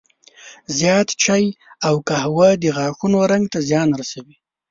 [0.77, 1.45] زیات چای
[1.87, 4.35] او قهوه د غاښونو رنګ ته زیان رسوي.